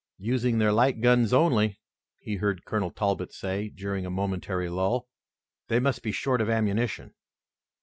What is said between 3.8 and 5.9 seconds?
a momentary lull. "They